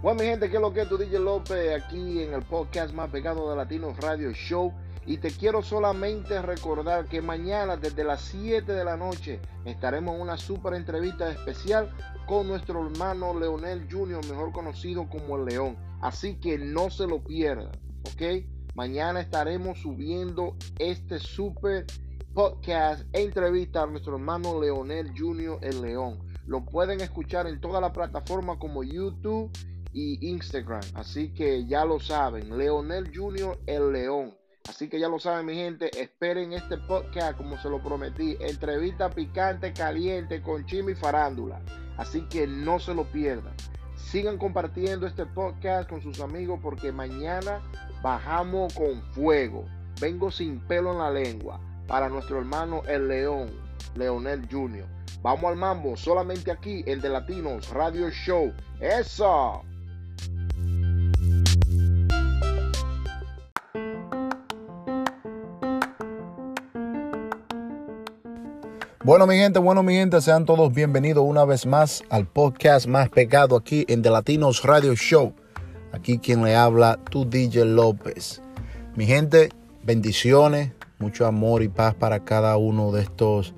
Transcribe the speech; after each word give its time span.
Bueno, 0.00 0.20
mi 0.20 0.26
gente, 0.26 0.48
¿qué 0.48 0.54
es 0.54 0.62
lo 0.62 0.72
que 0.72 0.82
es 0.82 0.88
tu 0.88 0.96
DJ 0.96 1.18
López 1.18 1.82
aquí 1.82 2.22
en 2.22 2.32
el 2.32 2.42
podcast 2.42 2.94
más 2.94 3.10
pegado 3.10 3.50
de 3.50 3.56
Latinos 3.56 3.96
Radio 3.96 4.30
Show? 4.30 4.72
Y 5.06 5.16
te 5.16 5.32
quiero 5.32 5.60
solamente 5.60 6.40
recordar 6.40 7.06
que 7.06 7.20
mañana 7.20 7.76
desde 7.76 8.04
las 8.04 8.20
7 8.20 8.72
de 8.72 8.84
la 8.84 8.96
noche 8.96 9.40
estaremos 9.64 10.14
en 10.14 10.20
una 10.20 10.36
super 10.36 10.74
entrevista 10.74 11.28
especial 11.32 11.90
con 12.28 12.46
nuestro 12.46 12.86
hermano 12.86 13.36
Leonel 13.36 13.88
Jr., 13.90 14.24
mejor 14.26 14.52
conocido 14.52 15.08
como 15.08 15.36
el 15.36 15.46
León. 15.46 15.76
Así 16.00 16.36
que 16.36 16.58
no 16.58 16.90
se 16.90 17.08
lo 17.08 17.24
pierdan, 17.24 17.72
¿ok? 18.12 18.44
Mañana 18.76 19.20
estaremos 19.20 19.80
subiendo 19.80 20.54
este 20.78 21.18
super 21.18 21.86
podcast 22.34 23.04
e 23.12 23.22
entrevista 23.22 23.82
a 23.82 23.86
nuestro 23.86 24.14
hermano 24.14 24.60
Leonel 24.60 25.10
Jr., 25.18 25.58
el 25.60 25.82
León. 25.82 26.20
Lo 26.46 26.64
pueden 26.64 27.00
escuchar 27.00 27.48
en 27.48 27.60
toda 27.60 27.80
la 27.80 27.92
plataforma 27.92 28.60
como 28.60 28.84
YouTube 28.84 29.50
y 29.92 30.28
Instagram. 30.28 30.82
Así 30.94 31.32
que 31.32 31.66
ya 31.66 31.84
lo 31.84 32.00
saben, 32.00 32.56
Leonel 32.56 33.10
Jr. 33.14 33.58
el 33.66 33.92
León. 33.92 34.34
Así 34.68 34.88
que 34.88 35.00
ya 35.00 35.08
lo 35.08 35.18
saben 35.18 35.46
mi 35.46 35.54
gente, 35.54 35.90
esperen 35.98 36.52
este 36.52 36.76
podcast 36.76 37.38
como 37.38 37.56
se 37.58 37.70
lo 37.70 37.82
prometí. 37.82 38.36
Entrevista 38.40 39.08
picante, 39.08 39.72
caliente 39.72 40.42
con 40.42 40.66
Chimi 40.66 40.94
Farándula. 40.94 41.62
Así 41.96 42.22
que 42.28 42.46
no 42.46 42.78
se 42.78 42.94
lo 42.94 43.04
pierdan. 43.04 43.54
Sigan 43.96 44.38
compartiendo 44.38 45.06
este 45.06 45.26
podcast 45.26 45.88
con 45.88 46.02
sus 46.02 46.20
amigos 46.20 46.60
porque 46.62 46.92
mañana 46.92 47.62
bajamos 48.02 48.74
con 48.74 49.02
fuego. 49.12 49.64
Vengo 50.00 50.30
sin 50.30 50.60
pelo 50.60 50.92
en 50.92 50.98
la 50.98 51.10
lengua 51.10 51.60
para 51.86 52.08
nuestro 52.08 52.38
hermano 52.38 52.82
el 52.86 53.08
León, 53.08 53.50
Leonel 53.96 54.46
Jr. 54.50 54.86
Vamos 55.22 55.44
al 55.44 55.56
mambo, 55.56 55.96
solamente 55.96 56.52
aquí 56.52 56.84
en 56.86 57.00
The 57.00 57.08
Latinos 57.08 57.70
Radio 57.70 58.10
Show. 58.10 58.52
¡Eso! 58.80 59.64
Bueno, 69.08 69.26
mi 69.26 69.36
gente, 69.36 69.58
bueno, 69.58 69.82
mi 69.82 69.94
gente, 69.94 70.20
sean 70.20 70.44
todos 70.44 70.70
bienvenidos 70.70 71.24
una 71.26 71.46
vez 71.46 71.64
más 71.64 72.02
al 72.10 72.26
podcast 72.26 72.86
más 72.86 73.08
pegado 73.08 73.56
aquí 73.56 73.86
en 73.88 74.02
The 74.02 74.10
Latinos 74.10 74.64
Radio 74.64 74.94
Show. 74.94 75.32
Aquí 75.92 76.18
quien 76.18 76.44
le 76.44 76.54
habla, 76.54 77.00
tu 77.10 77.24
DJ 77.24 77.64
López. 77.64 78.42
Mi 78.96 79.06
gente, 79.06 79.48
bendiciones, 79.82 80.72
mucho 80.98 81.24
amor 81.24 81.62
y 81.62 81.68
paz 81.68 81.94
para 81.94 82.26
cada 82.26 82.58
uno 82.58 82.92
de 82.92 83.00
estos 83.00 83.54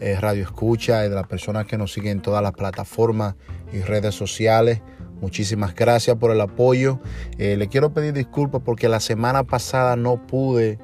eh, 0.00 0.20
radioescuchas 0.20 1.06
y 1.06 1.08
de 1.08 1.14
las 1.14 1.26
personas 1.26 1.64
que 1.64 1.78
nos 1.78 1.94
siguen 1.94 2.18
en 2.18 2.20
todas 2.20 2.42
las 2.42 2.52
plataformas 2.52 3.36
y 3.72 3.80
redes 3.80 4.14
sociales. 4.14 4.82
Muchísimas 5.22 5.74
gracias 5.74 6.18
por 6.18 6.30
el 6.30 6.42
apoyo. 6.42 7.00
Eh, 7.38 7.56
le 7.56 7.68
quiero 7.68 7.94
pedir 7.94 8.12
disculpas 8.12 8.60
porque 8.62 8.86
la 8.86 9.00
semana 9.00 9.44
pasada 9.44 9.96
no 9.96 10.26
pude 10.26 10.78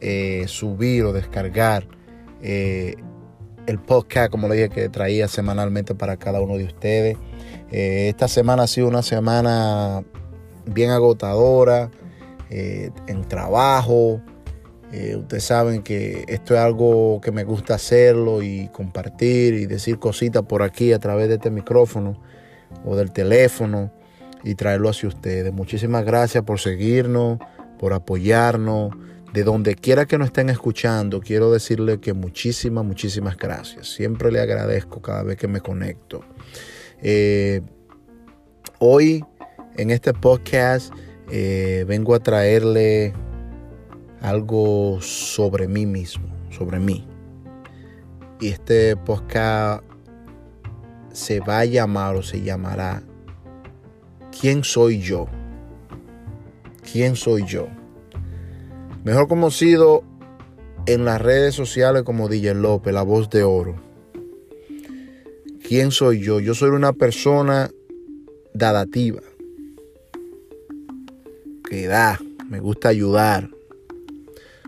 eh, 0.00 0.44
subir 0.46 1.02
o 1.02 1.12
descargar 1.12 1.88
eh, 2.42 2.94
el 3.66 3.78
podcast, 3.78 4.30
como 4.30 4.48
le 4.48 4.54
dije, 4.56 4.68
que 4.68 4.88
traía 4.88 5.28
semanalmente 5.28 5.94
para 5.94 6.16
cada 6.16 6.40
uno 6.40 6.56
de 6.56 6.64
ustedes. 6.64 7.16
Eh, 7.70 8.08
esta 8.08 8.28
semana 8.28 8.64
ha 8.64 8.66
sido 8.66 8.88
una 8.88 9.02
semana 9.02 10.04
bien 10.66 10.90
agotadora 10.90 11.90
eh, 12.50 12.90
en 13.06 13.24
trabajo. 13.24 14.20
Eh, 14.92 15.16
ustedes 15.16 15.44
saben 15.44 15.82
que 15.82 16.24
esto 16.28 16.54
es 16.54 16.60
algo 16.60 17.20
que 17.20 17.32
me 17.32 17.44
gusta 17.44 17.74
hacerlo 17.74 18.42
y 18.42 18.68
compartir 18.68 19.54
y 19.54 19.66
decir 19.66 19.98
cositas 19.98 20.44
por 20.44 20.62
aquí 20.62 20.92
a 20.92 20.98
través 21.00 21.28
de 21.28 21.34
este 21.34 21.50
micrófono 21.50 22.20
o 22.84 22.94
del 22.94 23.10
teléfono 23.10 23.90
y 24.44 24.54
traerlo 24.54 24.88
hacia 24.88 25.08
ustedes. 25.08 25.52
Muchísimas 25.52 26.04
gracias 26.04 26.44
por 26.44 26.60
seguirnos, 26.60 27.38
por 27.78 27.92
apoyarnos. 27.92 28.92
De 29.36 29.44
donde 29.44 29.74
quiera 29.74 30.06
que 30.06 30.16
nos 30.16 30.28
estén 30.28 30.48
escuchando, 30.48 31.20
quiero 31.20 31.50
decirle 31.50 32.00
que 32.00 32.14
muchísimas, 32.14 32.86
muchísimas 32.86 33.36
gracias. 33.36 33.86
Siempre 33.92 34.32
le 34.32 34.40
agradezco 34.40 35.02
cada 35.02 35.22
vez 35.24 35.36
que 35.36 35.46
me 35.46 35.60
conecto. 35.60 36.22
Eh, 37.02 37.60
hoy 38.78 39.22
en 39.76 39.90
este 39.90 40.14
podcast 40.14 40.90
eh, 41.30 41.84
vengo 41.86 42.14
a 42.14 42.20
traerle 42.20 43.12
algo 44.22 45.02
sobre 45.02 45.68
mí 45.68 45.84
mismo, 45.84 46.34
sobre 46.48 46.78
mí. 46.78 47.06
Y 48.40 48.48
este 48.48 48.96
podcast 48.96 49.84
se 51.12 51.40
va 51.40 51.58
a 51.58 51.66
llamar 51.66 52.16
o 52.16 52.22
se 52.22 52.40
llamará 52.40 53.02
¿Quién 54.40 54.64
soy 54.64 54.98
yo? 54.98 55.26
¿Quién 56.90 57.16
soy 57.16 57.44
yo? 57.44 57.68
Mejor 59.06 59.28
conocido 59.28 60.02
en 60.86 61.04
las 61.04 61.22
redes 61.22 61.54
sociales 61.54 62.02
como 62.02 62.28
DJ 62.28 62.54
López, 62.54 62.92
la 62.92 63.04
voz 63.04 63.30
de 63.30 63.44
oro. 63.44 63.76
¿Quién 65.62 65.92
soy 65.92 66.20
yo? 66.24 66.40
Yo 66.40 66.54
soy 66.54 66.70
una 66.70 66.92
persona 66.92 67.70
dadativa, 68.52 69.20
que 71.70 71.86
da, 71.86 72.18
me 72.50 72.58
gusta 72.58 72.88
ayudar. 72.88 73.48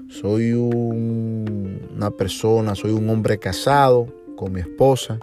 Soy 0.09 0.53
un- 0.53 1.88
una 1.97 2.12
persona, 2.12 2.76
soy 2.76 2.93
un 2.93 3.10
hombre 3.10 3.38
casado 3.41 4.06
con 4.37 4.53
mi 4.53 4.60
esposa. 4.60 5.19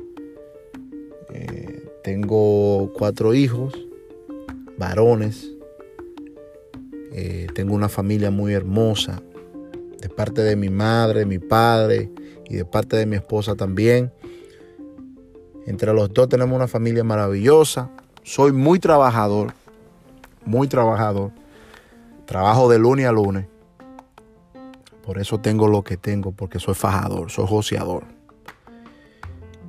Eh, 1.34 1.86
tengo 2.04 2.92
cuatro 2.92 3.34
hijos, 3.34 3.74
varones. 4.78 5.55
Eh, 7.18 7.48
tengo 7.56 7.74
una 7.74 7.88
familia 7.88 8.30
muy 8.30 8.52
hermosa, 8.52 9.22
de 10.02 10.10
parte 10.10 10.42
de 10.42 10.58
mi 10.58 10.68
madre, 10.68 11.26
mi 11.26 11.40
padre 11.40 12.12
y 12.44 12.56
de 12.56 12.66
parte 12.66 12.98
de 12.98 13.06
mi 13.06 13.16
esposa 13.16 13.56
también. 13.56 14.12
Entre 15.66 15.94
los 15.94 16.14
dos 16.14 16.28
tenemos 16.28 16.54
una 16.54 16.68
familia 16.68 17.06
maravillosa. 17.06 17.90
Soy 18.22 18.52
muy 18.52 18.80
trabajador, 18.80 19.54
muy 20.44 20.68
trabajador. 20.68 21.32
Trabajo 22.26 22.70
de 22.70 22.80
lunes 22.80 23.06
a 23.06 23.14
lunes. 23.14 23.46
Por 25.02 25.18
eso 25.18 25.40
tengo 25.40 25.70
lo 25.70 25.84
que 25.86 25.96
tengo, 25.96 26.34
porque 26.34 26.60
soy 26.60 26.74
fajador, 26.74 27.32
soy 27.32 27.48
joseador. 27.48 28.04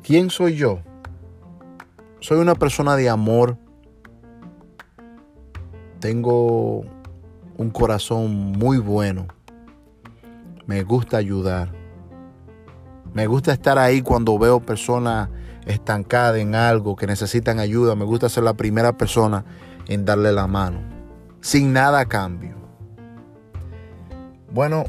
¿Quién 0.02 0.30
soy 0.30 0.56
yo? 0.56 0.80
Soy 2.18 2.38
una 2.38 2.56
persona 2.56 2.96
de 2.96 3.08
amor. 3.08 3.56
Tengo 6.00 6.95
un 7.56 7.70
corazón 7.70 8.52
muy 8.52 8.78
bueno. 8.78 9.26
Me 10.66 10.82
gusta 10.82 11.16
ayudar. 11.16 11.72
Me 13.14 13.26
gusta 13.26 13.52
estar 13.52 13.78
ahí 13.78 14.02
cuando 14.02 14.38
veo 14.38 14.60
personas 14.60 15.30
estancadas 15.64 16.38
en 16.38 16.54
algo 16.54 16.96
que 16.96 17.06
necesitan 17.06 17.58
ayuda. 17.58 17.94
Me 17.94 18.04
gusta 18.04 18.28
ser 18.28 18.44
la 18.44 18.54
primera 18.54 18.96
persona 18.96 19.44
en 19.88 20.04
darle 20.04 20.32
la 20.32 20.46
mano. 20.46 20.80
Sin 21.40 21.72
nada 21.72 22.00
a 22.00 22.06
cambio. 22.06 22.56
Bueno, 24.52 24.84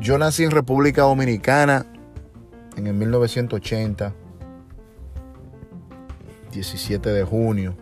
yo 0.00 0.18
nací 0.18 0.44
en 0.44 0.50
República 0.50 1.02
Dominicana 1.02 1.86
en 2.76 2.86
el 2.86 2.94
1980. 2.94 4.12
17 6.52 7.10
de 7.10 7.24
junio. 7.24 7.76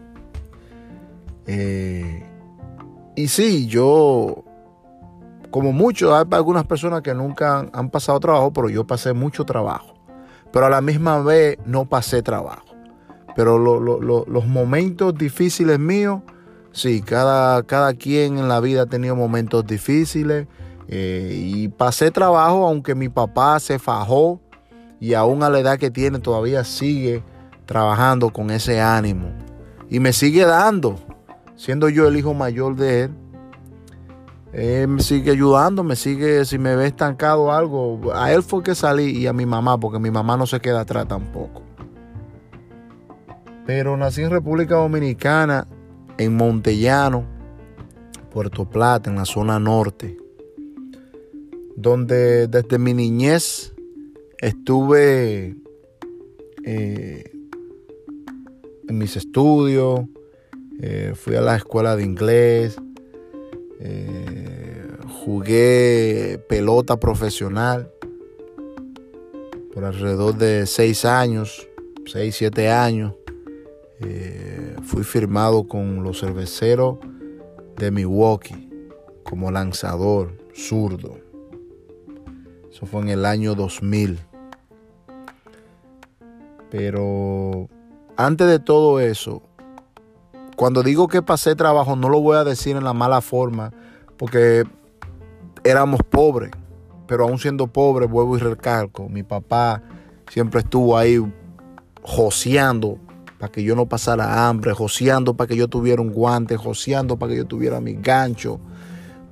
Eh, 1.46 2.24
y 3.16 3.28
sí, 3.28 3.66
yo, 3.66 4.44
como 5.50 5.72
muchos, 5.72 6.12
hay 6.12 6.24
algunas 6.32 6.64
personas 6.64 7.02
que 7.02 7.14
nunca 7.14 7.68
han, 7.72 7.90
pasado 7.90 8.18
trabajo, 8.20 8.52
pero 8.52 8.68
yo 8.68 8.86
pasé 8.86 9.12
mucho 9.12 9.44
trabajo. 9.44 9.94
Pero 10.52 10.66
a 10.66 10.70
la 10.70 10.80
misma 10.80 11.20
vez 11.20 11.58
no 11.64 11.84
pasé 11.86 12.22
trabajo. 12.22 12.64
Pero 13.36 13.58
lo- 13.58 13.80
lo- 13.80 14.00
lo- 14.00 14.24
los 14.28 14.46
momentos 14.46 15.14
difíciles 15.16 15.78
míos, 15.78 16.20
sí, 16.72 17.02
cada, 17.02 17.62
cada 17.64 17.94
quien 17.94 18.38
en 18.38 18.48
la 18.48 18.60
vida 18.60 18.82
ha 18.82 18.86
tenido 18.86 19.16
momentos 19.16 19.66
difíciles. 19.66 20.46
eh, 20.86 21.32
y 21.34 21.68
pasé 21.68 22.10
trabajo, 22.10 22.66
aunque 22.66 22.94
mi 22.94 23.08
papá 23.08 23.58
se 23.58 23.78
fajó 23.78 24.38
y 25.00 25.14
aún 25.14 25.42
a 25.42 25.48
la 25.48 25.58
edad 25.60 25.78
que 25.78 25.90
tiene 25.90 26.18
todavía 26.18 26.62
sigue 26.62 27.22
trabajando 27.64 28.28
con 28.30 28.50
ese 28.50 28.82
ánimo. 28.82 29.28
Y 29.88 29.98
me 29.98 30.12
sigue 30.12 30.44
dando, 30.44 30.96
siendo 31.56 31.88
yo 31.88 32.08
el 32.08 32.16
hijo 32.16 32.34
mayor 32.34 32.76
de 32.76 33.02
él. 33.02 33.10
Él 34.52 34.88
me 34.88 35.02
sigue 35.02 35.32
ayudando, 35.32 35.82
me 35.82 35.96
sigue, 35.96 36.44
si 36.44 36.58
me 36.58 36.76
ve 36.76 36.86
estancado 36.86 37.50
algo, 37.50 38.14
a 38.14 38.32
él 38.32 38.42
fue 38.42 38.62
que 38.62 38.76
salí 38.76 39.10
y 39.10 39.26
a 39.26 39.32
mi 39.32 39.46
mamá, 39.46 39.78
porque 39.80 39.98
mi 39.98 40.12
mamá 40.12 40.36
no 40.36 40.46
se 40.46 40.60
queda 40.60 40.82
atrás 40.82 41.08
tampoco. 41.08 41.62
Pero 43.66 43.96
nací 43.96 44.22
en 44.22 44.30
República 44.30 44.76
Dominicana, 44.76 45.66
en 46.18 46.36
Montellano, 46.36 47.24
Puerto 48.30 48.64
Plata, 48.68 49.10
en 49.10 49.16
la 49.16 49.24
zona 49.24 49.58
norte, 49.58 50.16
donde 51.74 52.46
desde 52.46 52.78
mi 52.78 52.94
niñez 52.94 53.74
estuve 54.38 55.56
eh, 56.64 57.24
en 58.88 58.98
mis 58.98 59.16
estudios, 59.16 60.02
Eh, 60.80 61.12
fui 61.14 61.36
a 61.36 61.40
la 61.40 61.56
escuela 61.56 61.96
de 61.96 62.04
inglés. 62.04 62.76
Eh, 63.80 64.88
jugué 65.24 66.40
pelota 66.48 66.98
profesional 66.98 67.90
por 69.72 69.84
alrededor 69.84 70.36
de 70.36 70.66
seis 70.66 71.04
años, 71.04 71.68
seis, 72.06 72.36
siete 72.36 72.70
años. 72.70 73.14
Eh, 74.00 74.76
fui 74.82 75.04
firmado 75.04 75.66
con 75.66 76.02
los 76.02 76.20
cerveceros 76.20 76.98
de 77.76 77.90
Milwaukee 77.90 78.68
como 79.22 79.50
lanzador 79.50 80.32
zurdo. 80.54 81.18
Eso 82.70 82.86
fue 82.86 83.02
en 83.02 83.08
el 83.08 83.24
año 83.24 83.54
2000. 83.54 84.18
Pero 86.70 87.68
antes 88.16 88.48
de 88.48 88.58
todo 88.58 89.00
eso, 89.00 89.42
cuando 90.56 90.82
digo 90.82 91.08
que 91.08 91.22
pasé 91.22 91.56
trabajo, 91.56 91.96
no 91.96 92.08
lo 92.08 92.20
voy 92.20 92.36
a 92.36 92.44
decir 92.44 92.76
en 92.76 92.84
la 92.84 92.92
mala 92.92 93.20
forma, 93.20 93.72
porque 94.16 94.64
éramos 95.64 96.00
pobres, 96.08 96.50
pero 97.06 97.24
aún 97.24 97.38
siendo 97.38 97.66
pobres, 97.66 98.08
vuelvo 98.08 98.36
y 98.36 98.40
recalco, 98.40 99.08
mi 99.08 99.22
papá 99.22 99.82
siempre 100.28 100.60
estuvo 100.60 100.96
ahí 100.96 101.20
joseando 102.02 102.98
para 103.38 103.50
que 103.50 103.62
yo 103.62 103.74
no 103.74 103.86
pasara 103.86 104.48
hambre, 104.48 104.72
joseando 104.72 105.34
para 105.34 105.48
que 105.48 105.56
yo 105.56 105.68
tuviera 105.68 106.00
un 106.00 106.12
guante, 106.12 106.56
joseando 106.56 107.18
para 107.18 107.32
que 107.32 107.38
yo 107.38 107.46
tuviera 107.46 107.80
mi 107.80 107.94
gancho. 107.94 108.60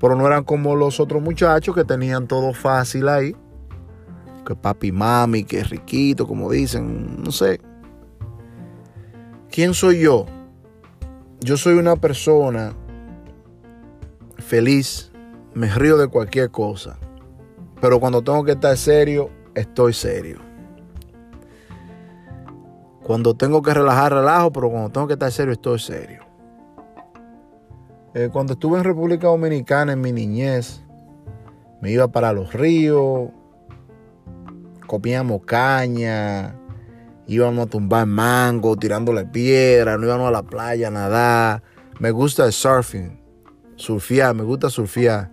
Pero 0.00 0.16
no 0.16 0.26
eran 0.26 0.42
como 0.42 0.74
los 0.74 0.98
otros 0.98 1.22
muchachos 1.22 1.74
que 1.74 1.84
tenían 1.84 2.26
todo 2.26 2.52
fácil 2.52 3.08
ahí. 3.08 3.36
Que 4.44 4.56
papi 4.56 4.90
mami, 4.90 5.44
que 5.44 5.62
riquito, 5.62 6.26
como 6.26 6.50
dicen, 6.50 7.22
no 7.22 7.30
sé. 7.30 7.60
¿Quién 9.48 9.72
soy 9.72 10.00
yo? 10.00 10.26
Yo 11.44 11.56
soy 11.56 11.74
una 11.74 11.96
persona 11.96 12.72
feliz, 14.38 15.10
me 15.54 15.66
río 15.74 15.96
de 15.96 16.06
cualquier 16.06 16.52
cosa. 16.52 16.98
Pero 17.80 17.98
cuando 17.98 18.22
tengo 18.22 18.44
que 18.44 18.52
estar 18.52 18.76
serio, 18.76 19.28
estoy 19.56 19.92
serio. 19.92 20.38
Cuando 23.02 23.34
tengo 23.34 23.60
que 23.60 23.74
relajar, 23.74 24.12
relajo, 24.12 24.52
pero 24.52 24.70
cuando 24.70 24.90
tengo 24.90 25.08
que 25.08 25.14
estar 25.14 25.32
serio, 25.32 25.52
estoy 25.52 25.80
serio. 25.80 26.22
Eh, 28.14 28.28
cuando 28.32 28.52
estuve 28.52 28.78
en 28.78 28.84
República 28.84 29.26
Dominicana 29.26 29.94
en 29.94 30.00
mi 30.00 30.12
niñez, 30.12 30.84
me 31.80 31.90
iba 31.90 32.06
para 32.06 32.32
los 32.32 32.52
ríos, 32.52 33.30
comíamos 34.86 35.42
caña, 35.44 36.54
íbamos 37.26 37.66
a 37.66 37.70
tumbar 37.70 38.06
mango, 38.06 38.76
tirándole 38.76 39.24
piedra, 39.24 39.96
no 39.96 40.06
íbamos 40.06 40.28
a 40.28 40.30
la 40.30 40.42
playa 40.42 40.88
a 40.88 40.90
nadar. 40.90 41.62
Me 41.98 42.10
gusta 42.10 42.46
el 42.46 42.52
surfing, 42.52 43.20
surfear, 43.76 44.34
me 44.34 44.42
gusta 44.42 44.70
surfear. 44.70 45.30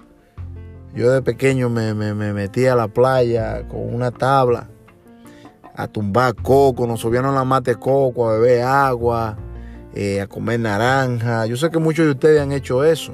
Yo 0.94 1.12
de 1.12 1.22
pequeño 1.22 1.70
me, 1.70 1.94
me, 1.94 2.14
me 2.14 2.34
metí 2.34 2.66
a 2.66 2.76
la 2.76 2.88
playa 2.88 3.68
con 3.68 3.94
una 3.94 4.12
tabla 4.12 4.70
a 5.80 5.88
tumbar 5.88 6.36
coco, 6.36 6.86
nos 6.86 7.00
subían 7.00 7.24
a 7.24 7.32
la 7.32 7.46
mate 7.46 7.76
coco, 7.76 8.30
a 8.30 8.34
beber 8.34 8.64
agua, 8.64 9.38
eh, 9.94 10.20
a 10.20 10.28
comer 10.28 10.60
naranja. 10.60 11.46
Yo 11.46 11.56
sé 11.56 11.70
que 11.70 11.80
muchos 11.80 12.06
de 12.06 12.12
ustedes 12.12 12.42
han 12.42 12.52
hecho 12.52 12.84
eso. 12.84 13.14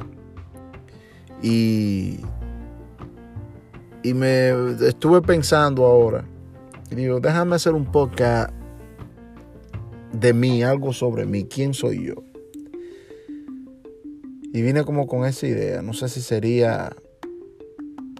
Y, 1.44 2.22
y 4.02 4.14
me 4.16 4.50
estuve 4.88 5.22
pensando 5.22 5.86
ahora. 5.86 6.26
Y 6.90 6.96
digo, 6.96 7.20
déjame 7.20 7.56
hacer 7.56 7.74
un 7.74 7.86
podcast 7.86 8.52
de 10.20 10.34
mí, 10.34 10.64
algo 10.64 10.94
sobre 10.94 11.26
mí, 11.26 11.46
quién 11.46 11.74
soy 11.74 12.06
yo. 12.06 12.16
Y 14.54 14.62
vine 14.62 14.84
como 14.84 15.08
con 15.08 15.26
esa 15.26 15.48
idea. 15.48 15.82
No 15.82 15.94
sé 15.94 16.08
si 16.08 16.22
sería 16.22 16.96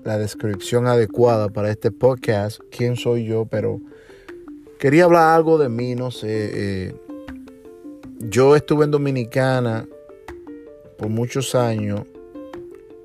la 0.04 0.18
descripción 0.18 0.86
adecuada 0.86 1.50
para 1.50 1.72
este 1.72 1.92
podcast, 1.92 2.60
quién 2.70 2.96
soy 2.96 3.26
yo, 3.26 3.46
pero 3.46 3.80
quería 4.80 5.06
hablar 5.06 5.36
algo 5.36 5.58
de 5.58 5.70
mí, 5.70 5.96
no 5.96 6.12
sé. 6.12 6.28
Eh, 6.30 6.96
yo 8.20 8.56
estuve 8.56 8.86
en 8.86 8.92
Dominicana 8.92 9.88
por 10.98 11.10
muchos 11.10 11.56
años, 11.56 12.02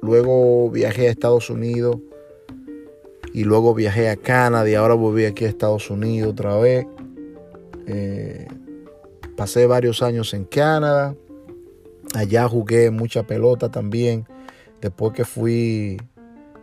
luego 0.02 0.70
viajé 0.70 1.08
a 1.08 1.10
Estados 1.10 1.48
Unidos 1.50 1.98
y 3.32 3.44
luego 3.44 3.74
viajé 3.74 4.08
a 4.10 4.16
Canadá 4.16 4.68
y 4.68 4.74
ahora 4.74 4.94
volví 4.94 5.24
aquí 5.24 5.44
a 5.44 5.48
Estados 5.48 5.88
Unidos 5.88 6.32
otra 6.32 6.56
vez. 6.56 6.86
Eh, 7.86 8.46
pasé 9.40 9.66
varios 9.66 10.02
años 10.02 10.34
en 10.34 10.44
Canadá, 10.44 11.14
allá 12.14 12.46
jugué 12.46 12.90
mucha 12.90 13.22
pelota 13.22 13.70
también, 13.70 14.26
después 14.82 15.14
que 15.14 15.24
fui 15.24 15.96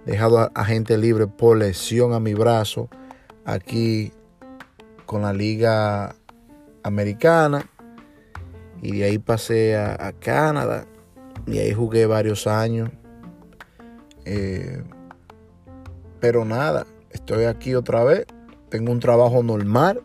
dejado 0.06 0.51
a, 0.53 0.63
gente 0.63 0.95
libre 0.95 1.25
por 1.25 1.57
lesión 1.57 2.13
a 2.13 2.19
mi 2.19 2.35
brazo 2.35 2.88
aquí 3.45 4.12
con 5.07 5.24
la 5.24 5.33
liga 5.33 6.15
americana. 6.83 7.68
Y 8.83 8.97
de 8.97 9.06
ahí 9.06 9.18
pasé 9.18 9.75
a, 9.75 10.13
Canadá. 10.19 10.85
Y 11.47 11.57
ahí 11.57 11.73
jugué 11.73 12.06
varios 12.06 12.45
años. 12.45 12.91
Eh, 14.23 14.83
pero 16.19 16.45
nada, 16.45 16.85
estoy 17.09 17.45
aquí 17.45 17.73
otra 17.73 18.03
vez, 18.03 18.27
tengo 18.69 18.91
un 18.91 19.00
trabajo 19.00 19.41
normal, 19.41 20.03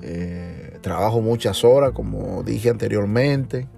eh, 0.00 0.51
trabajo 0.82 1.22
muchas 1.22 1.64
horas 1.64 1.92
como 1.92 2.42
dije 2.42 2.68
anteriormente. 2.68 3.68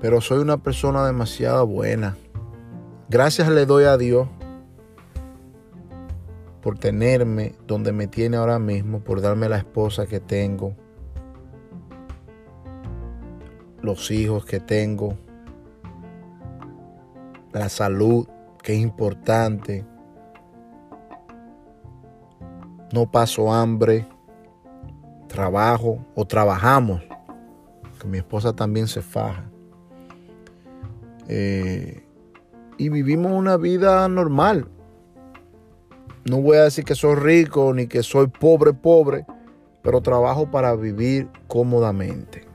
Pero 0.00 0.20
soy 0.20 0.38
una 0.38 0.58
persona 0.58 1.04
demasiado 1.06 1.66
buena. 1.66 2.16
Gracias 3.08 3.48
le 3.48 3.66
doy 3.66 3.84
a 3.84 3.96
Dios 3.96 4.28
por 6.60 6.78
tenerme 6.78 7.54
donde 7.66 7.92
me 7.92 8.06
tiene 8.06 8.36
ahora 8.36 8.58
mismo, 8.58 9.00
por 9.00 9.20
darme 9.20 9.48
la 9.48 9.56
esposa 9.56 10.06
que 10.06 10.20
tengo, 10.20 10.74
los 13.80 14.10
hijos 14.10 14.44
que 14.44 14.58
tengo, 14.58 15.16
la 17.52 17.68
salud 17.68 18.26
que 18.62 18.74
es 18.74 18.80
importante. 18.80 19.86
No 22.92 23.10
paso 23.12 23.52
hambre, 23.52 24.04
trabajo 25.36 25.98
o 26.14 26.24
trabajamos, 26.24 27.02
que 28.00 28.08
mi 28.08 28.16
esposa 28.16 28.54
también 28.54 28.88
se 28.88 29.02
faja. 29.02 29.44
Eh, 31.28 32.02
y 32.78 32.88
vivimos 32.88 33.32
una 33.32 33.58
vida 33.58 34.08
normal. 34.08 34.66
No 36.24 36.40
voy 36.40 36.56
a 36.56 36.62
decir 36.62 36.84
que 36.84 36.94
soy 36.94 37.16
rico 37.16 37.74
ni 37.74 37.86
que 37.86 38.02
soy 38.02 38.28
pobre, 38.28 38.72
pobre, 38.72 39.26
pero 39.82 40.00
trabajo 40.00 40.50
para 40.50 40.74
vivir 40.74 41.28
cómodamente. 41.48 42.46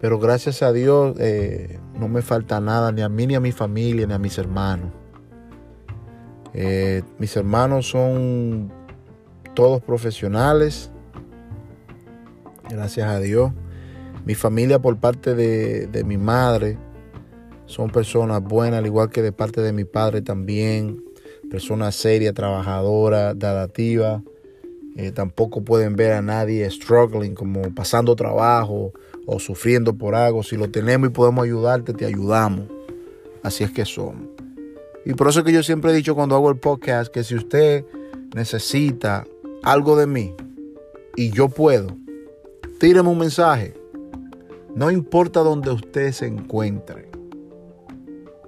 Pero 0.00 0.18
gracias 0.18 0.60
a 0.62 0.72
Dios 0.72 1.14
eh, 1.20 1.78
no 1.94 2.08
me 2.08 2.20
falta 2.20 2.60
nada, 2.60 2.90
ni 2.90 3.02
a 3.02 3.08
mí, 3.08 3.28
ni 3.28 3.36
a 3.36 3.40
mi 3.40 3.52
familia, 3.52 4.08
ni 4.08 4.12
a 4.12 4.18
mis 4.18 4.36
hermanos. 4.38 4.90
Eh, 6.52 7.04
mis 7.18 7.36
hermanos 7.36 7.88
son 7.88 8.79
todos 9.60 9.82
profesionales, 9.82 10.90
gracias 12.70 13.06
a 13.06 13.20
Dios. 13.20 13.52
Mi 14.24 14.34
familia 14.34 14.78
por 14.78 14.96
parte 14.96 15.34
de, 15.34 16.02
mi 16.02 16.16
madre 16.16 16.78
son 17.66 17.90
personas 17.90 18.42
buenas, 18.42 18.78
al 18.78 18.86
igual 18.86 19.10
que 19.10 19.20
de 19.20 19.32
parte 19.32 19.60
de 19.60 19.74
mi 19.74 19.84
padre 19.84 20.22
también. 20.22 21.04
Personas 21.50 21.94
serias, 21.94 22.32
trabajadoras, 22.32 23.38
dadativas. 23.38 24.22
Eh, 24.96 25.12
tampoco 25.12 25.62
pueden 25.62 25.94
ver 25.94 26.12
a 26.12 26.22
nadie 26.22 26.70
struggling, 26.70 27.34
como 27.34 27.60
pasando 27.74 28.16
trabajo 28.16 28.94
o 29.26 29.38
sufriendo 29.38 29.92
por 29.92 30.14
algo. 30.14 30.42
Si 30.42 30.56
lo 30.56 30.70
tenemos 30.70 31.10
y 31.10 31.12
podemos 31.12 31.44
ayudarte, 31.44 31.92
te 31.92 32.06
ayudamos. 32.06 32.66
Así 33.42 33.62
es 33.62 33.70
que 33.72 33.84
somos. 33.84 34.26
Y 35.04 35.12
por 35.12 35.28
eso 35.28 35.44
que 35.44 35.52
yo 35.52 35.62
siempre 35.62 35.90
he 35.90 35.94
dicho 35.94 36.14
cuando 36.14 36.34
hago 36.34 36.48
el 36.48 36.56
podcast 36.56 37.12
que 37.12 37.24
si 37.24 37.34
usted 37.34 37.84
necesita 38.34 39.26
algo 39.62 39.96
de 39.96 40.06
mí 40.06 40.34
y 41.16 41.30
yo 41.30 41.48
puedo, 41.48 41.88
tíreme 42.78 43.08
un 43.08 43.18
mensaje. 43.18 43.74
No 44.74 44.90
importa 44.90 45.40
donde 45.40 45.70
usted 45.70 46.12
se 46.12 46.26
encuentre. 46.26 47.10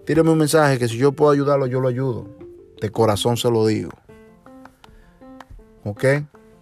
Tíreme 0.05 0.31
un 0.31 0.39
mensaje 0.39 0.79
que 0.79 0.89
si 0.89 0.97
yo 0.97 1.13
puedo 1.13 1.33
ayudarlo, 1.33 1.67
yo 1.67 1.81
lo 1.81 1.89
ayudo. 1.89 2.29
De 2.81 2.91
corazón 2.91 3.37
se 3.37 3.51
lo 3.51 3.67
digo. 3.67 3.91
¿Ok? 5.85 6.05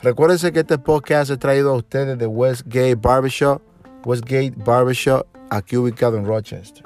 Recuérdense 0.02 0.50
que 0.52 0.61
este 0.61 0.78
podcast 0.78 1.30
es 1.30 1.38
traído 1.38 1.71
a 1.71 1.76
ustedes 1.76 2.19
de 2.19 2.26
Westgate 2.26 2.95
Barbershop. 2.95 3.61
Westgate 4.04 4.54
Barbershop, 4.57 5.26
aquí 5.50 5.76
ubicado 5.76 6.16
en 6.16 6.25
Rochester. 6.25 6.85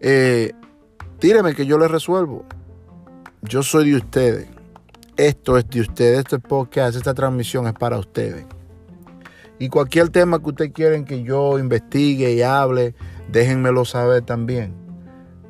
Eh, 0.00 0.52
tíreme 1.18 1.54
que 1.54 1.64
yo 1.64 1.78
les 1.78 1.90
resuelvo. 1.90 2.44
Yo 3.40 3.62
soy 3.62 3.90
de 3.90 3.96
ustedes. 3.96 4.48
Esto 5.16 5.58
es 5.58 5.68
de 5.68 5.82
ustedes. 5.82 6.20
Este 6.20 6.38
podcast, 6.38 6.96
esta 6.96 7.12
transmisión 7.12 7.66
es 7.66 7.74
para 7.74 7.98
ustedes. 7.98 8.46
Y 9.58 9.68
cualquier 9.68 10.08
tema 10.08 10.40
que 10.40 10.48
ustedes 10.48 10.72
quieren 10.72 11.04
que 11.04 11.22
yo 11.22 11.58
investigue 11.58 12.32
y 12.32 12.42
hable, 12.42 12.94
déjenmelo 13.30 13.84
saber 13.84 14.22
también. 14.22 14.74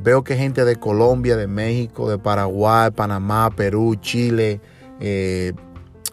Veo 0.00 0.25
que 0.25 0.37
gente 0.37 0.64
de 0.64 0.76
Colombia, 0.76 1.37
de 1.37 1.47
México, 1.47 2.11
de 2.11 2.19
Paraguay, 2.19 2.90
Panamá, 2.90 3.50
Perú, 3.50 3.95
Chile, 4.00 4.61
eh, 4.99 5.52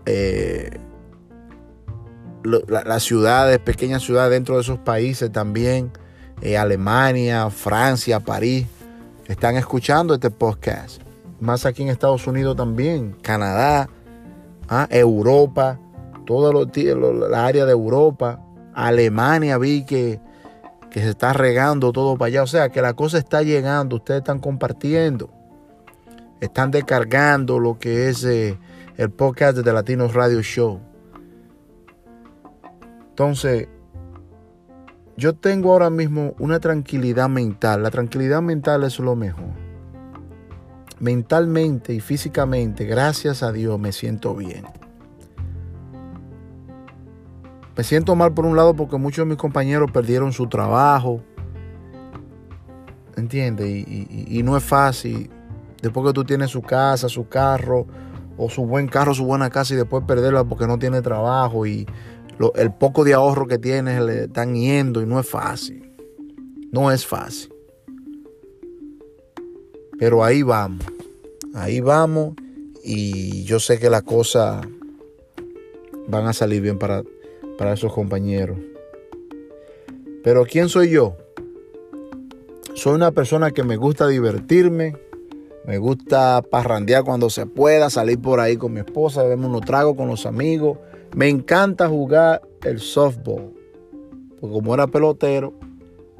eh, 0.06 0.70
las 2.44 3.04
ciudades, 3.04 3.58
pequeñas 3.60 4.04
ciudades 4.04 4.32
dentro 4.32 4.56
de 4.56 4.62
esos 4.62 4.78
países 4.78 5.32
también, 5.32 5.92
eh, 6.42 6.56
Alemania, 6.56 7.50
Francia, 7.50 8.20
París, 8.20 8.68
están 9.28 9.56
escuchando 9.58 10.14
este 10.14 10.30
podcast. 10.30 11.09
Más 11.40 11.66
aquí 11.66 11.84
en 11.84 11.90
Estados 11.90 12.28
Unidos 12.28 12.56
también, 12.56 13.16
Canadá, 13.22 13.90
ah, 14.68 14.88
Europa, 14.90 15.80
toda 16.26 16.54
la 16.54 17.46
área 17.46 17.66
de 17.66 17.72
Europa, 17.72 18.42
Alemania 18.74 19.58
vi 19.58 19.86
que, 19.86 20.20
que 20.92 21.02
se 21.02 21.10
está 21.10 21.34
regando 21.34 21.92
todo 21.92 22.18
para 22.18 22.28
allá. 22.28 22.44
O 22.44 22.48
sea 22.48 22.70
que 22.70 22.82
la 22.82 22.94
cosa 22.94 23.18
está 23.18 23.42
llegando, 23.42 23.98
ustedes 23.98 24.20
están 24.20 24.40
compartiendo, 24.40 25.30
están 26.40 26.72
descargando 26.72 27.60
lo 27.60 27.80
que 27.80 28.10
es 28.10 28.24
eh, 28.24 28.58
el 28.98 29.10
podcast 29.12 29.58
de 29.58 29.74
Latinos 29.74 30.14
Radio 30.14 30.42
Show. 30.42 30.80
Entonces, 33.10 33.68
yo 35.18 35.36
tengo 35.36 35.74
ahora 35.74 35.90
mismo 35.90 36.34
una 36.40 36.60
tranquilidad 36.60 37.28
mental. 37.28 37.84
La 37.84 37.92
tranquilidad 37.92 38.42
mental 38.42 38.84
es 38.84 39.00
lo 39.00 39.16
mejor. 39.18 39.69
Mentalmente 41.00 41.94
y 41.94 42.02
físicamente, 42.02 42.86
gracias 42.86 43.42
a 43.42 43.52
Dios, 43.52 43.80
me 43.80 43.92
siento 43.92 44.36
bien. 44.36 44.66
Me 47.78 47.84
siento 47.86 48.14
mal 48.14 48.34
por 48.34 48.46
un 48.46 48.58
lado 48.58 48.74
porque 48.74 48.98
muchos 48.98 49.26
de 49.26 49.30
mis 49.30 49.38
compañeros 49.38 49.90
perdieron 49.92 50.34
su 50.34 50.48
trabajo. 50.48 51.22
¿Entiendes? 53.16 53.70
Y, 53.70 54.42
no 54.44 54.58
es 54.58 54.64
fácil. 54.64 55.30
Después 55.82 56.06
que 56.08 56.12
tú 56.12 56.26
tienes 56.26 56.52
su 56.52 56.62
casa, 56.62 57.08
su 57.08 57.30
carro, 57.30 57.88
o 58.36 58.50
su 58.50 58.66
buen 58.66 58.90
carro, 58.90 59.14
su 59.14 59.24
buena 59.24 59.50
casa, 59.50 59.74
y 59.74 59.78
después 59.78 60.04
perderla 60.06 60.44
porque 60.44 60.68
no 60.68 60.78
tiene 60.78 61.02
trabajo 61.02 61.66
y 61.66 61.88
el 62.56 62.74
poco 62.74 63.06
de 63.06 63.14
ahorro 63.14 63.48
que 63.48 63.58
tienes 63.58 64.02
le 64.02 64.24
están 64.26 64.56
yendo 64.56 65.02
y 65.02 65.06
no 65.06 65.18
es 65.18 65.30
fácil. 65.30 65.90
No 66.74 66.92
es 66.92 67.06
fácil. 67.06 67.54
Pero 70.00 70.24
ahí 70.24 70.42
vamos. 70.42 70.86
Ahí 71.54 71.82
vamos 71.82 72.34
y 72.84 73.44
yo 73.44 73.60
sé 73.60 73.80
que 73.80 73.90
las 73.90 74.04
cosas 74.04 74.66
van 76.08 76.26
a 76.26 76.34
salir 76.34 76.62
bien 76.62 76.80
para, 76.80 77.04
para 77.58 77.74
esos 77.74 77.94
compañeros. 77.94 78.58
Pero 80.24 80.46
¿quién 80.46 80.70
soy 80.70 80.92
yo? 80.92 81.18
Soy 82.76 82.96
una 82.96 83.12
persona 83.12 83.52
que 83.52 83.64
me 83.64 83.76
gusta 83.76 84.08
divertirme, 84.08 84.96
me 85.66 85.78
gusta 85.78 86.42
parrandear 86.42 87.04
cuando 87.04 87.30
se 87.30 87.46
pueda, 87.46 87.90
salir 87.90 88.20
por 88.20 88.40
ahí 88.40 88.56
con 88.58 88.74
mi 88.74 88.80
esposa, 88.80 89.24
beberme 89.24 89.48
unos 89.48 89.62
tragos 89.62 89.96
con 89.96 90.08
los 90.08 90.26
amigos, 90.26 90.78
me 91.16 91.28
encanta 91.28 91.90
jugar 91.90 92.42
el 92.64 92.80
softball. 92.80 93.54
Porque 94.40 94.54
como 94.56 94.74
era 94.74 94.88
pelotero, 94.88 95.54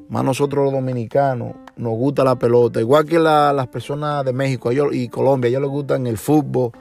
más 0.10 0.26
nosotros 0.26 0.66
los 0.66 0.74
dominicanos 0.74 1.54
nos 1.80 1.94
gusta 1.94 2.24
la 2.26 2.36
pelota. 2.36 2.80
Igual 2.82 3.06
que 3.06 3.18
las 3.18 3.68
personas 3.68 4.26
de 4.26 4.34
México 4.34 4.72
y 4.92 5.08
Colombia, 5.08 5.48
a 5.48 5.50
ellos 5.50 5.62
les 5.62 5.72
gustan 5.72 6.08
el 6.08 6.18
fútbol. 6.18 6.72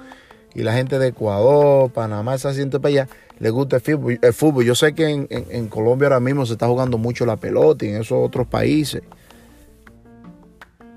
Y 0.54 0.62
la 0.64 0.72
gente 0.72 0.98
de 0.98 1.08
Ecuador, 1.08 1.90
Panamá, 1.92 2.34
esa 2.34 2.52
gente 2.52 2.80
para 2.80 2.88
allá, 2.88 3.08
les 3.38 3.52
gusta 3.52 3.76
el 3.76 4.32
fútbol. 4.32 4.64
Yo 4.64 4.74
sé 4.74 4.94
que 4.94 5.08
en, 5.08 5.68
Colombia 5.68 6.08
ahora 6.08 6.20
mismo 6.20 6.44
se 6.44 6.54
está 6.54 6.66
jugando 6.66 6.98
mucho 6.98 7.24
la 7.24 7.36
pelota 7.36 7.84
y 7.84 7.90
en 7.90 8.00
esos 8.00 8.18
otros 8.20 8.48
países. 8.48 9.02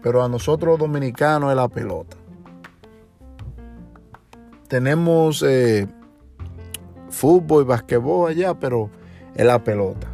Pero 0.02 0.24
a 0.24 0.28
nosotros 0.28 0.72
los 0.72 0.80
dominicanos 0.80 1.52
es 1.52 1.56
la 1.56 1.68
pelota. 1.68 2.18
Tenemos 4.68 5.44
eh, 5.48 5.88
fútbol 7.10 7.64
y 7.64 7.68
basquetbol 7.68 8.32
allá, 8.32 8.56
pero 8.56 8.90
es 9.36 9.46
la 9.46 9.64
pelota. 9.64 10.08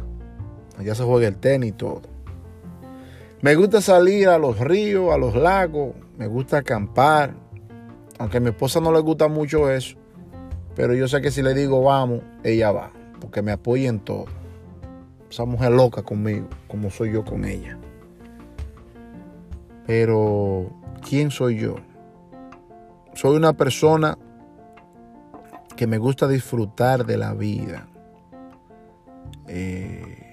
Allá 0.78 0.94
se 0.94 1.04
juega 1.04 1.26
el 1.26 1.36
tenis 1.38 1.70
y 1.70 1.72
todo. 1.72 2.17
Me 3.40 3.54
gusta 3.54 3.80
salir 3.80 4.28
a 4.28 4.36
los 4.36 4.58
ríos, 4.58 5.14
a 5.14 5.18
los 5.18 5.36
lagos, 5.36 5.94
me 6.16 6.26
gusta 6.26 6.58
acampar, 6.58 7.34
aunque 8.18 8.38
a 8.38 8.40
mi 8.40 8.48
esposa 8.48 8.80
no 8.80 8.90
le 8.90 8.98
gusta 8.98 9.28
mucho 9.28 9.70
eso, 9.70 9.96
pero 10.74 10.92
yo 10.92 11.06
sé 11.06 11.20
que 11.20 11.30
si 11.30 11.40
le 11.40 11.54
digo 11.54 11.80
vamos, 11.82 12.22
ella 12.42 12.72
va, 12.72 12.90
porque 13.20 13.40
me 13.40 13.52
apoya 13.52 13.88
en 13.88 14.00
todo. 14.00 14.24
Esa 15.30 15.44
mujer 15.44 15.70
loca 15.70 16.02
conmigo, 16.02 16.48
como 16.66 16.90
soy 16.90 17.12
yo 17.12 17.24
con 17.24 17.44
ella. 17.44 17.78
Pero, 19.86 20.70
¿quién 21.08 21.30
soy 21.30 21.60
yo? 21.60 21.76
Soy 23.14 23.36
una 23.36 23.52
persona 23.52 24.18
que 25.76 25.86
me 25.86 25.98
gusta 25.98 26.26
disfrutar 26.26 27.06
de 27.06 27.16
la 27.16 27.34
vida. 27.34 27.86
Eh, 29.46 30.27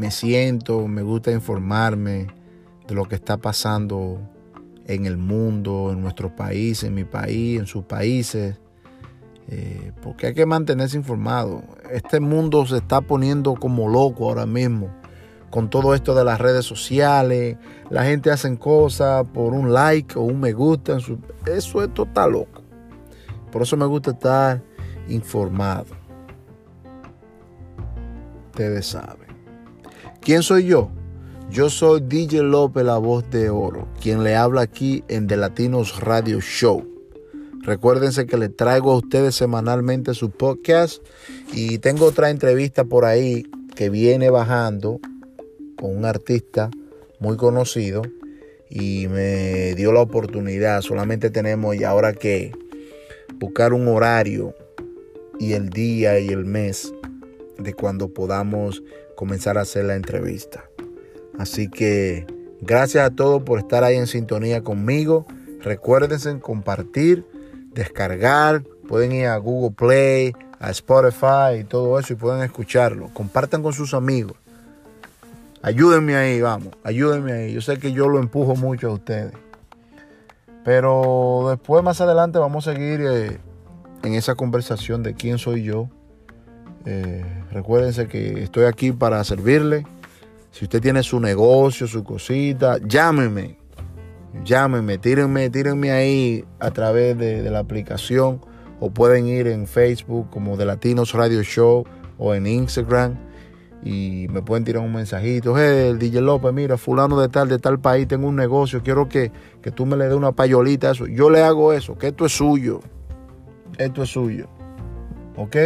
me 0.00 0.10
siento, 0.10 0.88
me 0.88 1.02
gusta 1.02 1.30
informarme 1.30 2.28
de 2.88 2.94
lo 2.94 3.04
que 3.04 3.16
está 3.16 3.36
pasando 3.36 4.18
en 4.86 5.04
el 5.04 5.18
mundo, 5.18 5.90
en 5.92 6.00
nuestro 6.00 6.34
país, 6.34 6.82
en 6.84 6.94
mi 6.94 7.04
país, 7.04 7.60
en 7.60 7.66
sus 7.66 7.84
países. 7.84 8.58
Eh, 9.48 9.92
porque 10.02 10.28
hay 10.28 10.34
que 10.34 10.46
mantenerse 10.46 10.96
informado. 10.96 11.62
Este 11.92 12.18
mundo 12.18 12.64
se 12.64 12.78
está 12.78 13.02
poniendo 13.02 13.52
como 13.56 13.90
loco 13.90 14.24
ahora 14.24 14.46
mismo 14.46 14.88
con 15.50 15.68
todo 15.68 15.94
esto 15.94 16.14
de 16.14 16.24
las 16.24 16.40
redes 16.40 16.64
sociales. 16.64 17.58
La 17.90 18.04
gente 18.04 18.30
hace 18.30 18.56
cosas 18.56 19.26
por 19.34 19.52
un 19.52 19.70
like 19.74 20.18
o 20.18 20.22
un 20.22 20.40
me 20.40 20.54
gusta. 20.54 20.96
Eso 21.44 21.82
es 21.82 21.92
total 21.92 22.32
loco. 22.32 22.62
Por 23.52 23.60
eso 23.60 23.76
me 23.76 23.84
gusta 23.84 24.12
estar 24.12 24.62
informado. 25.08 25.94
Ustedes 28.46 28.86
saben. 28.86 29.19
¿Quién 30.22 30.42
soy 30.42 30.66
yo? 30.66 30.90
Yo 31.50 31.70
soy 31.70 32.02
DJ 32.02 32.42
López, 32.42 32.84
la 32.84 32.98
voz 32.98 33.28
de 33.30 33.48
oro, 33.48 33.88
quien 34.02 34.22
le 34.22 34.36
habla 34.36 34.60
aquí 34.60 35.02
en 35.08 35.26
The 35.26 35.38
Latinos 35.38 35.98
Radio 36.00 36.40
Show. 36.40 36.86
Recuérdense 37.62 38.26
que 38.26 38.36
le 38.36 38.50
traigo 38.50 38.92
a 38.92 38.96
ustedes 38.96 39.34
semanalmente 39.34 40.12
su 40.12 40.30
podcast 40.30 41.02
y 41.54 41.78
tengo 41.78 42.04
otra 42.04 42.28
entrevista 42.28 42.84
por 42.84 43.06
ahí 43.06 43.44
que 43.74 43.88
viene 43.88 44.28
bajando 44.28 45.00
con 45.78 45.96
un 45.96 46.04
artista 46.04 46.68
muy 47.18 47.38
conocido 47.38 48.02
y 48.68 49.08
me 49.08 49.74
dio 49.74 49.90
la 49.92 50.02
oportunidad. 50.02 50.82
Solamente 50.82 51.30
tenemos 51.30 51.76
y 51.76 51.84
ahora 51.84 52.12
que 52.12 52.52
buscar 53.36 53.72
un 53.72 53.88
horario 53.88 54.54
y 55.38 55.54
el 55.54 55.70
día 55.70 56.20
y 56.20 56.28
el 56.28 56.44
mes 56.44 56.92
de 57.58 57.72
cuando 57.72 58.12
podamos 58.12 58.82
comenzar 59.20 59.58
a 59.58 59.60
hacer 59.60 59.84
la 59.84 59.96
entrevista. 59.96 60.64
Así 61.38 61.68
que 61.68 62.26
gracias 62.62 63.04
a 63.04 63.10
todos 63.10 63.42
por 63.42 63.58
estar 63.58 63.84
ahí 63.84 63.96
en 63.96 64.06
sintonía 64.06 64.62
conmigo. 64.62 65.26
Recuérdense 65.60 66.40
compartir, 66.40 67.26
descargar, 67.74 68.62
pueden 68.88 69.12
ir 69.12 69.26
a 69.26 69.36
Google 69.36 69.76
Play, 69.76 70.32
a 70.58 70.70
Spotify 70.70 71.60
y 71.60 71.64
todo 71.64 71.98
eso 71.98 72.14
y 72.14 72.16
pueden 72.16 72.42
escucharlo. 72.42 73.10
Compartan 73.12 73.62
con 73.62 73.74
sus 73.74 73.92
amigos. 73.92 74.38
Ayúdenme 75.60 76.16
ahí, 76.16 76.40
vamos, 76.40 76.72
ayúdenme 76.82 77.32
ahí. 77.32 77.52
Yo 77.52 77.60
sé 77.60 77.78
que 77.78 77.92
yo 77.92 78.08
lo 78.08 78.20
empujo 78.20 78.56
mucho 78.56 78.88
a 78.88 78.94
ustedes. 78.94 79.34
Pero 80.64 81.44
después, 81.50 81.84
más 81.84 82.00
adelante, 82.00 82.38
vamos 82.38 82.66
a 82.66 82.72
seguir 82.72 83.02
eh, 83.02 83.38
en 84.02 84.14
esa 84.14 84.34
conversación 84.34 85.02
de 85.02 85.12
quién 85.12 85.36
soy 85.36 85.62
yo. 85.62 85.90
Eh, 86.86 87.24
recuérdense 87.50 88.06
que 88.08 88.42
estoy 88.42 88.64
aquí 88.64 88.92
para 88.92 89.22
servirle. 89.24 89.86
Si 90.50 90.64
usted 90.64 90.80
tiene 90.80 91.02
su 91.02 91.20
negocio, 91.20 91.86
su 91.86 92.02
cosita, 92.02 92.78
llámeme. 92.84 93.58
Llámeme, 94.44 94.98
tírenme, 94.98 95.50
tírenme 95.50 95.90
ahí 95.90 96.44
a 96.58 96.70
través 96.70 97.18
de, 97.18 97.42
la 97.50 97.58
aplicación. 97.58 98.40
O 98.80 98.90
pueden 98.90 99.26
ir 99.26 99.46
en 99.46 99.66
Facebook 99.66 100.30
como 100.30 100.56
de 100.56 100.64
Latinos 100.64 101.12
Radio 101.12 101.42
Show 101.42 101.84
o 102.18 102.34
en 102.34 102.46
Instagram 102.46 103.16
y 103.82 104.26
me 104.30 104.42
pueden 104.42 104.64
tirar 104.64 104.82
un 104.82 104.92
mensajito, 104.92 105.54
hey, 105.56 105.94
DJ 105.98 106.20
López, 106.20 106.52
mira, 106.52 106.76
fulano 106.76 107.18
de 107.18 107.28
tal, 107.28 107.48
de 107.48 107.58
tal 107.58 107.80
país, 107.80 108.06
tengo 108.06 108.28
un 108.28 108.36
negocio, 108.36 108.82
quiero 108.82 109.08
que, 109.08 109.32
que 109.62 109.70
tú 109.70 109.86
me 109.86 109.96
le 109.96 110.04
des 110.04 110.14
una 110.14 110.32
payolita 110.32 110.90
eso. 110.90 111.06
Yo 111.06 111.30
le 111.30 111.42
hago 111.42 111.72
eso, 111.72 111.96
que 111.96 112.08
esto 112.08 112.26
es 112.26 112.32
suyo. 112.32 112.80
Esto 113.78 114.02
es 114.02 114.10
suyo. 114.10 114.48
¿Ok? 115.36 115.56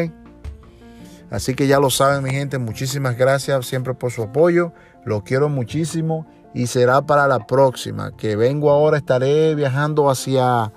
Así 1.34 1.56
que 1.56 1.66
ya 1.66 1.80
lo 1.80 1.90
saben, 1.90 2.22
mi 2.22 2.30
gente, 2.30 2.58
muchísimas 2.58 3.18
gracias 3.18 3.66
siempre 3.66 3.92
por 3.92 4.12
su 4.12 4.22
apoyo. 4.22 4.72
Lo 5.04 5.24
quiero 5.24 5.48
muchísimo 5.48 6.28
y 6.54 6.68
será 6.68 7.02
para 7.02 7.26
la 7.26 7.44
próxima. 7.44 8.16
Que 8.16 8.36
vengo 8.36 8.70
ahora, 8.70 8.98
estaré 8.98 9.56
viajando 9.56 10.08
hacia 10.08 10.72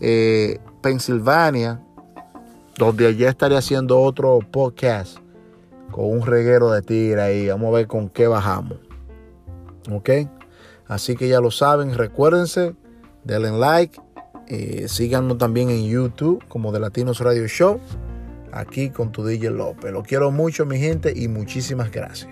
eh, 0.00 0.58
Pensilvania, 0.82 1.80
donde 2.76 3.06
allá 3.06 3.30
estaré 3.30 3.56
haciendo 3.56 4.00
otro 4.00 4.40
podcast 4.40 5.16
con 5.90 6.10
un 6.10 6.26
reguero 6.26 6.70
de 6.70 6.82
tigre 6.82 7.22
ahí. 7.22 7.48
Vamos 7.48 7.68
a 7.68 7.76
ver 7.78 7.86
con 7.86 8.10
qué 8.10 8.26
bajamos. 8.26 8.80
¿Ok? 9.90 10.10
Así 10.88 11.16
que 11.16 11.26
ya 11.26 11.40
lo 11.40 11.50
saben, 11.50 11.94
recuérdense, 11.96 12.76
denle 13.24 13.52
like, 13.52 13.98
eh, 14.46 14.88
síganos 14.88 15.38
también 15.38 15.70
en 15.70 15.86
YouTube 15.86 16.44
como 16.48 16.70
de 16.70 16.80
Latinos 16.80 17.20
Radio 17.20 17.46
Show 17.46 17.80
aquí 18.52 18.90
con 18.90 19.12
tu 19.12 19.24
DJ 19.24 19.50
López. 19.50 19.92
Lo 19.92 20.02
quiero 20.02 20.30
mucho, 20.30 20.64
mi 20.66 20.78
gente, 20.78 21.12
y 21.14 21.28
muchísimas 21.28 21.90
gracias. 21.90 22.31